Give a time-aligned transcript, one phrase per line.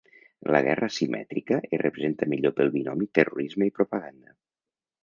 [0.53, 4.39] La guerra asimètrica es representa millor pel binomi terrorisme i propaganda.